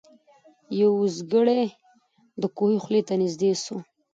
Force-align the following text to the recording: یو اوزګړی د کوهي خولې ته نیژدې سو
یو 0.79 0.91
اوزګړی 0.99 1.61
د 2.41 2.43
کوهي 2.57 2.77
خولې 2.83 3.01
ته 3.07 3.13
نیژدې 3.21 3.51
سو 3.63 3.75